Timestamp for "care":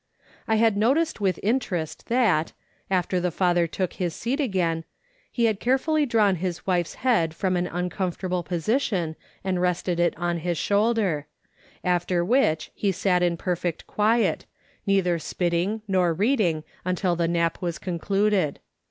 5.59-5.77